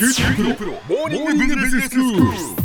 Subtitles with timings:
[0.00, 2.59] 九州大学モーニングビジネススクール。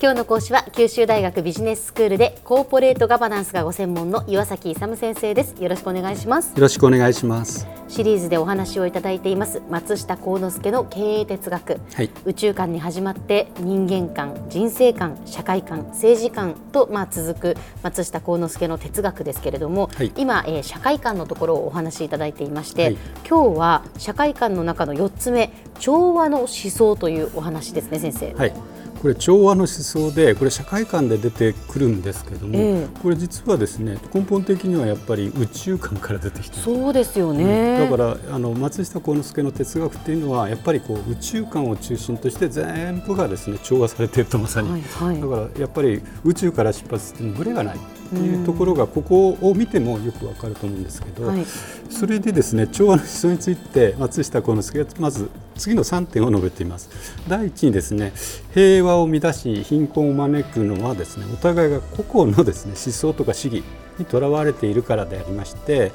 [0.00, 5.60] 今日の講師は九州大学ビジネススクールでコーポレートガバナンスがご専門の岩崎勇先生です。
[5.60, 6.54] よろしくお願いします。
[6.54, 7.66] よろしくお願いします。
[7.88, 9.60] シリーズでお話をいただいています。
[9.68, 12.10] 松下幸之助の経営哲学、はい。
[12.24, 20.12] 宇宙観に始まって人間観人生観社会観政治観とまあ続く松下幸之助の哲学ですけれども、はい。
[20.16, 22.96] 今、えー社会観のところをお話しいただいていまして、はい。
[23.28, 28.32] 今日は社会観の中の4つ目調和の思想というお話ですね先生。
[28.34, 28.52] はい。
[29.00, 32.88] これ調和の思想でこれ社会観で出てくるんですけども、ええ。
[33.00, 36.62] これ実はですね根本的にはやっぱり宇宙観から出てきてる。
[36.62, 37.78] そうですよね。
[37.78, 45.20] だからあの松下幸之助の哲学っていうのはやっぱりこう宇宙観を中心として全部がですね調和されているとまさに、はいはい。
[45.20, 47.78] だからやっぱり宇宙から出発してブレがないっ
[48.10, 51.44] ていうところがここを見てもよくわかると思うんですけど、はい。
[51.88, 56.88] それでですね調和の思想について松下幸之助がまず次の3点を述べています。
[57.28, 58.12] 第一にですね
[58.54, 63.64] 平和を乱し貧困を招くのはですねお互いが個々のですね思想とか主義
[63.98, 65.92] にとらわれているからでありまして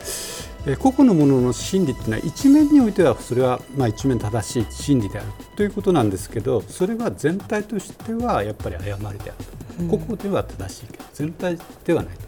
[0.65, 5.27] えー個々のものの真理っていうのは一面においてはそれはまあ一面正しい真理である。
[5.55, 9.63] ということなんですけどそれは全体としてはやっぱり誤りであると。
[9.89, 12.15] 個々では正しいけど全体ではない。
[12.15, 12.21] と、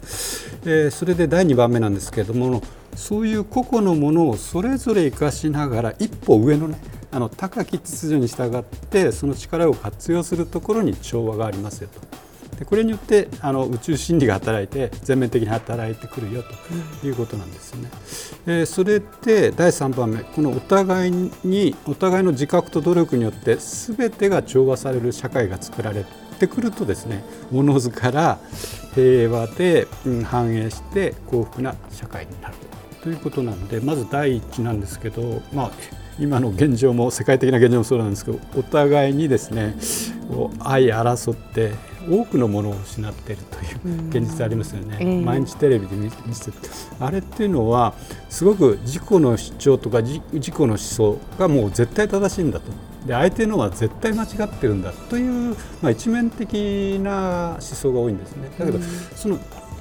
[0.66, 2.62] えーそれで第2番目なんですけれども
[2.94, 6.78] そういう個々のものをそれぞれ生かしながら一歩上のね
[7.10, 12.26] あの高き秩序に従ってその力を活用するところに調和がありますよと。
[12.58, 16.42] でこれによってあの宇宙心理が働いて全面的に働いてくるよ
[17.02, 17.90] ということなんですね。
[18.46, 26.04] えーそれで第3番目このお互いにお互いの自覚と努力によって全てが調和される社会が作られ
[26.38, 28.38] てくるとですねおのずから
[28.94, 29.86] 平和で、
[30.24, 32.54] 繁栄して幸福な社会になる
[33.02, 35.70] ということなのでまず第一なんですけどまあ
[36.18, 39.76] 今の現状も世界的な現状もそうなんですけどお互いにですね
[40.28, 41.72] こう愛争って
[42.08, 45.20] 多くのものを失っているという現実ありますよね、ええ。
[45.22, 46.52] 毎日テレビで見見てて。
[47.00, 47.94] あれっていうのは
[48.28, 52.66] すごく自己の主張とか自自己の思想がもう絶対正しいんだと。
[53.06, 58.50] で相手のは絶対間違ってるんだという、まあ、一面的な思想が多いんですね。
[58.58, 58.78] だけど、
[59.14, 59.38] その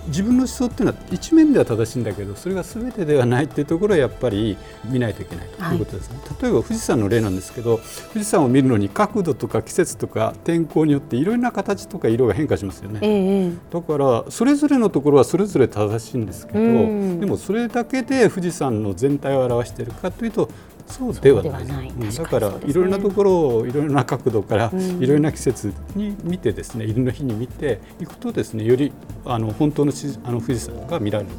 [0.07, 7.79] 自分の思想っていうのは一面では正しいんだけどそれが全てではないっていうところをやっぱり見ないといけないということですね、例えば富士山の例なんですけど
[8.13, 12.99] 富士山を見るのに角度とか季節とか天候によっていろんな形とか色が変化しますよね。
[13.01, 17.19] えええだからそれぞれのところはそれぞれ正しいんですけど、うん。
[17.19, 20.49] でもそれだけで富士山の全体を表しているかというと
[20.87, 21.91] そうではない。
[22.15, 25.03] だからいろいろなところをいろいろな角度からうん。
[25.03, 28.91] いろいろな季節に見てですねいろんな日に見ていくとですねより
[29.25, 31.31] あの本当のしあの富士山が見られる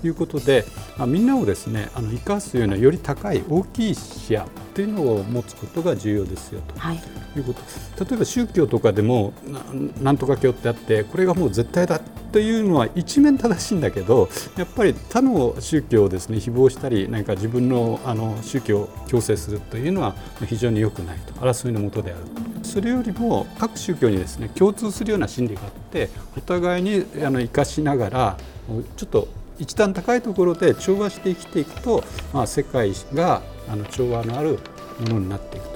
[0.00, 0.64] ということで、
[0.98, 6.78] まあ、みんなをですねあの生かすようなより高い大きい視野というのを持つことが重要ですよと。
[6.78, 6.96] はい。
[7.36, 8.04] いうこと。
[8.04, 9.62] 例えば宗教とかでもな
[10.02, 12.00] なんとか教ってあってこれがもう絶対だ
[12.32, 20.14] というのは一面正しいんだけどやっぱり他の宗教をですね誹謗したり何か自分のあの宗教を強制するというのは
[20.46, 22.24] 非常に良くないと争いのもとである
[22.62, 28.36] それよりも各宗教にですね共通するような心理があってお互いにあの生かしながら
[28.96, 29.28] ちょっと
[29.58, 34.58] 一段高いところで調和して生きていくと、まあ、世界があの調和のある
[35.00, 35.71] ものになっていく。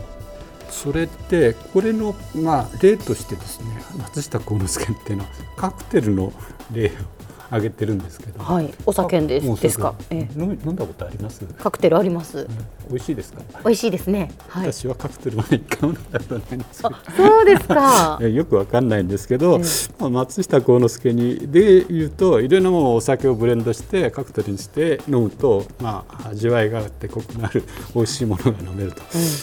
[0.70, 6.32] それってこれの、まあ、例としてですね松下幸之助っていうのはカクテルの
[6.72, 6.90] 例を
[7.48, 8.18] 挙げてるんです。
[8.20, 9.94] けど、はいお酒ですですか。
[10.10, 10.38] ええ。
[10.38, 11.44] 飲んだことあります？
[11.58, 12.46] カクテルあります。
[12.88, 14.30] 美味しいですか、美味しいですね。
[14.48, 14.72] はい。
[14.72, 18.18] 私はカクテルは一回も飲んだことないそうですか。
[18.26, 19.62] よくわかんないんですけど、え
[20.00, 27.64] まあ、松下幸之助にで言うといろんなものをお酒をブレンドしてカクテルにして飲むと、まあ、味わいがあってコクのある
[27.94, 29.02] 美味しいものが飲めると、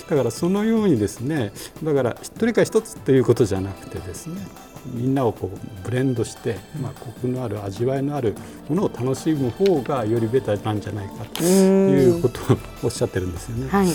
[0.10, 1.52] だからそのようにですね
[1.84, 4.36] だから一人か一つということじゃなくてですね
[4.86, 8.36] みんなをこうブレンドして、まあ、コクのある味わいのある
[8.70, 13.70] ものを楽しむ方がよりベターなんじゃないかということをおっしゃってるんですよね。
[13.70, 13.88] はい。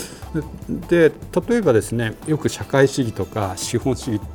[0.89, 1.11] で
[1.49, 4.29] 例えばですねよく社会主義とか資本主義っ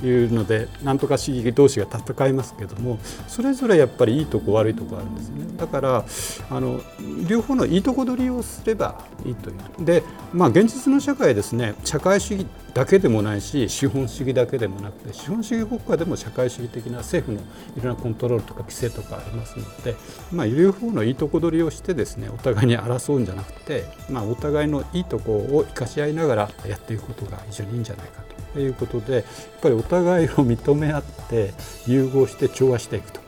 [0.00, 2.98] ていうのでなんとか主義同士が戦いますけども
[3.28, 5.46] それぞれやっぱりいいとこ悪いとこあるんですね。
[5.56, 6.04] だから
[6.50, 6.80] あの
[7.28, 9.84] 両方のいいとこ取りをすればいいという。
[9.84, 10.02] で
[10.32, 17.44] まあ現実の社会ですね社会主義だけでもないし資本主義だけでもなくて資本主義国家でも社会主義的な政府の
[17.76, 19.96] いろんなコントロールとか規制とかありますので、
[20.32, 28.22] まあ、両方のいいとこ取りをしてですねお互いに争うんじゃなくて、まあ、お互いのいいとこを生かし合いながらやっていくことが非常にいいんじゃないか
[28.52, 29.24] ということでやっ
[29.60, 31.52] ぱりお互いを認め合って
[31.86, 33.20] 融合して調和していくと。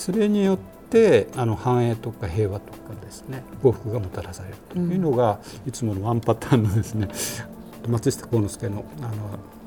[0.00, 0.58] それによっ
[0.88, 7.08] てあの繁栄とか平和とかですね幸福がもたらされるというのが、いつものワンパターンのですね
[7.90, 9.10] 松下幸之助のあの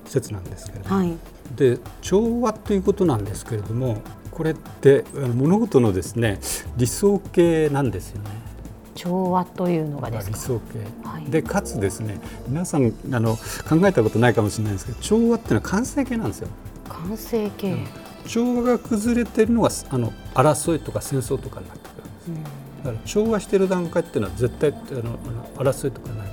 [0.06, 0.90] 説なんですけれど。
[0.90, 1.18] も、はい、
[1.56, 5.06] で調和ということなんですけれどもこれって
[5.36, 6.40] 物事のですね
[6.78, 8.30] 理想形なんですよね。
[8.96, 13.36] 調和というのがです理想形、はい、でかつですね皆さんあの
[13.68, 16.48] 考えたことないかもしれないですけど調和っていうのは完成形なんですよ。
[16.88, 17.88] 完成形、うん、
[18.28, 22.28] 調和が崩れてるのがあの争いとか戦争とかになってくるんです。
[22.28, 22.44] うん。
[22.44, 25.18] だから調和している段階っていうのは絶対あの
[25.58, 26.28] 争いとかない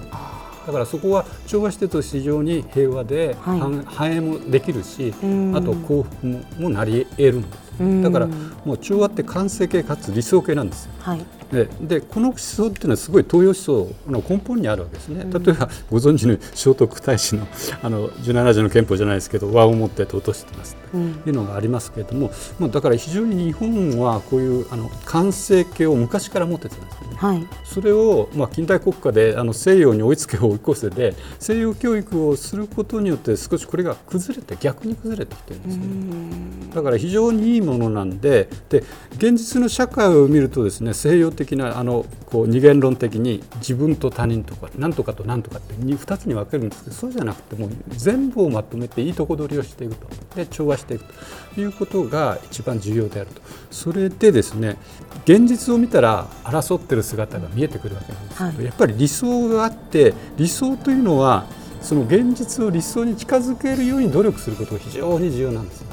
[0.71, 5.13] だからそこは調和してると非常に平和で、はい、繁栄もできるし
[5.53, 7.70] あと幸福ももなり得るんです
[8.03, 8.27] だから
[8.65, 10.93] もう調和って完成形かつ理想形なんですよ。
[11.01, 11.25] はい。
[11.51, 13.55] ででこの思想っていうのはすごい東洋思
[13.89, 17.47] 想の根本にあるわけですね、例えばご存知の聖徳太子の
[17.83, 20.77] あの17条の憲法じゃないですけど和をもって尊してます。
[20.91, 36.75] というのがありますけれども、まあ、だから非常に日本はこういうあの完成形を昔から持ってたんですね、はい、それを、まあ、近代国家であの西洋に追いつけ追い越せで西洋教育をすることによって少しこれが崩れて逆に崩れてきてるんですね。
[36.75, 38.83] だから非常にいいものなんでで
[39.17, 50.07] 現実の社会を見るとですね西洋的なあのこう二元論的に自分と他人とか何とかと何とかって 2, 2つに分けるんですけどそうじゃなくてもう全部をまとめていいとこ取りをしていくと。
[50.37, 51.13] で調和していくと。
[51.59, 53.43] いうことが一番重要であると。
[53.71, 54.77] それでですね
[55.25, 61.47] 現実を見たら争ってる姿が見えてくるわけなんですけど、はい、やっぱり理想があって理想というのは
[61.81, 65.89] その現実を理想に近づけるように努力することが非常に重要なんですよ。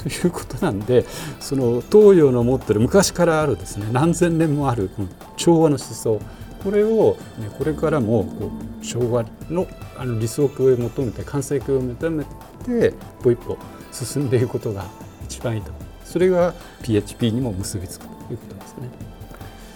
[0.00, 1.04] ということなんで
[1.40, 6.20] その東洋の持ってる昔からあるですね何千年もあるこの調和の思想
[6.64, 8.50] これを、ね、これからもこ
[8.80, 9.66] う昭和の
[9.96, 12.24] あの理想形を求めて完成形を求め
[12.64, 13.58] て一歩一歩
[13.92, 14.86] 進んでいくことが
[15.24, 15.70] 一番いいと
[16.04, 18.88] それが PHP にも結びつくということですね。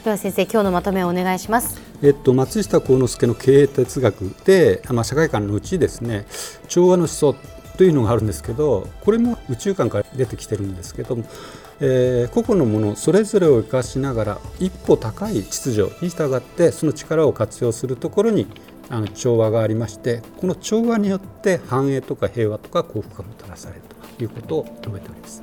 [0.05, 1.81] では先生今日のまとめをお願いします。
[2.03, 6.26] えっと、松下幸之助の経営哲学で、まあ、社会観のうちですね
[6.69, 7.37] 調和の思想
[7.76, 11.25] というのがあるんですけどこれも宇宙観から出てきてるんですけども、
[11.81, 18.47] えー、個々のものそれぞれを生かしながら一歩高い秩序に従ってその力を活用するところに
[18.91, 23.82] あの調和がありましてこの調和によって繁栄とか平和とか幸福がもたらされる
[24.19, 25.43] ということを述べております。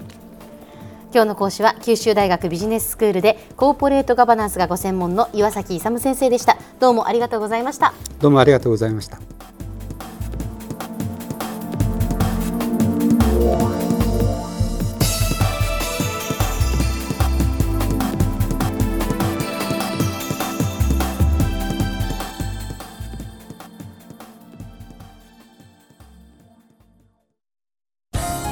[1.14, 6.58] 今日の講師は九州大学ビジネススクールでコーポレートガバナンスがご専門の岩崎勇先生でした。
[6.80, 7.94] どうもありがとうございました。
[8.22, 9.31] どうもありがとうございました